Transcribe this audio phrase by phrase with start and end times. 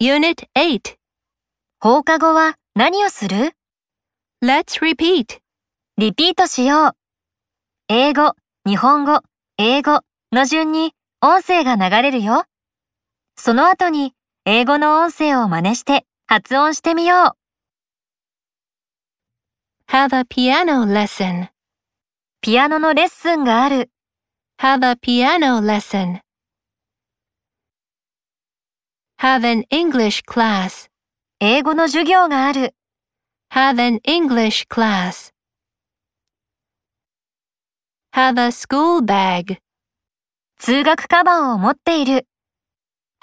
[0.00, 0.94] Unit 8.
[1.80, 3.50] 放課後は何をする
[4.40, 5.40] ？Let's repeat.
[5.96, 6.92] リピートしよう。
[7.88, 9.22] 英語、日本語、
[9.56, 12.44] 英語の順に音声が流れるよ。
[13.34, 14.14] その後に
[14.44, 17.34] 英語の音声を真似して発音してみよ
[19.88, 19.92] う。
[19.92, 21.48] Have a piano lesson.
[22.40, 23.90] ピアノのレッスンがある。
[24.60, 26.20] Have a piano lesson.
[29.20, 30.88] Have an English class.
[31.40, 32.76] 英語の授業がある。
[33.52, 35.32] Have an English class.
[38.14, 39.58] Have a school bag.
[40.60, 42.28] 通学カバンを持っている。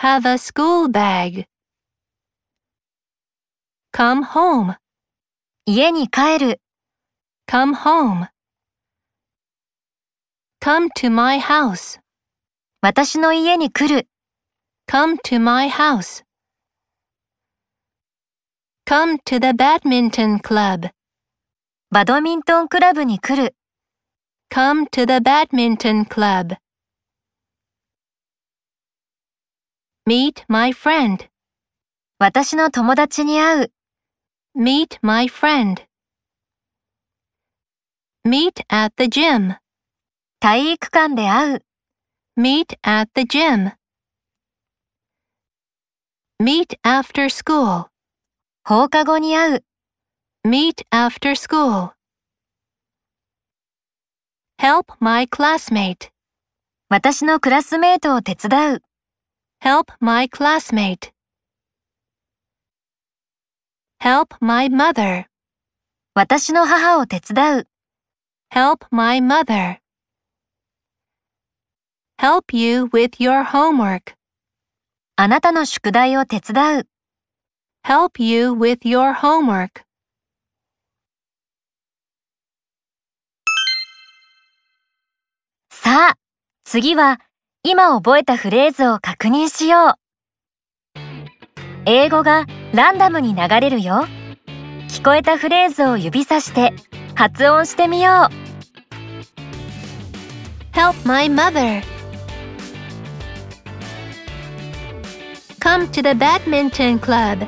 [0.01, 1.45] Have a school bag.
[3.93, 4.75] Come home.
[5.65, 6.61] 家に帰る。
[7.49, 8.27] Come home.
[10.61, 12.01] Come to my house.
[12.81, 14.09] 私の家に来る。
[14.87, 16.23] Come to my house.
[18.85, 20.91] Come to the badminton club.
[21.89, 23.55] バドミントンクラブに来る。
[24.53, 26.57] Come to the badminton club.
[30.07, 31.29] Meet my friend.
[32.19, 33.71] 私の友達に会う。
[34.55, 35.83] Meet my friend.
[38.23, 39.57] Meet at the gym.
[40.39, 41.65] 体育館で会う。
[42.37, 43.73] Meet at the gym.
[46.40, 47.88] Meet after school.
[48.64, 49.64] 放課後に会う。
[50.46, 51.92] Meet after school.
[54.58, 56.10] Help my classmate.
[56.88, 58.82] 私のクラスメートを手伝う。
[59.62, 61.12] Help my classmate.
[64.02, 65.26] Help my mother.
[66.14, 67.68] 私の母を手伝う。
[68.50, 69.76] Help my mother.
[72.18, 74.14] Help you with your homework.
[75.17, 76.87] あなたの宿題を手伝う。
[77.87, 79.83] Help you with your homework.
[85.69, 86.15] さあ、
[86.65, 87.21] 次は
[87.63, 89.93] 今覚えたフレーズを確認しよう。
[91.85, 94.05] 英語がランダムに流れるよ。
[94.89, 96.73] 聞こえたフレーズを指さして
[97.15, 98.29] 発音してみよ
[100.73, 100.75] う。
[100.75, 101.94] Help my mother.
[105.65, 107.39] Come to the badminton club.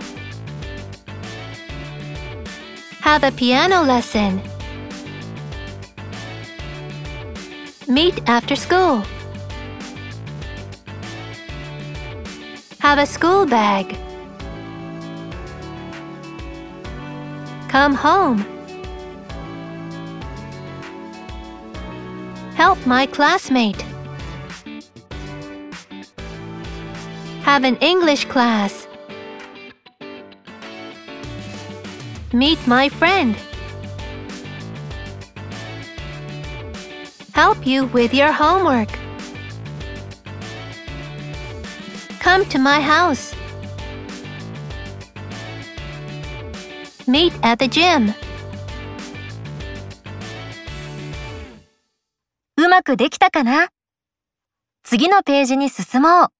[3.01, 4.41] Have a piano lesson.
[7.87, 9.03] Meet after school.
[12.79, 13.95] Have a school bag.
[17.69, 18.39] Come home.
[22.55, 23.86] Help my classmate.
[27.46, 28.86] Have an English class.
[32.32, 33.36] Meet my friend.
[37.34, 38.88] Help you with your homework.
[42.20, 43.34] Come to my house.
[47.06, 48.14] Meet at the gym.
[52.56, 53.70] うまくできたかな
[54.84, 56.35] 次のページに進もう。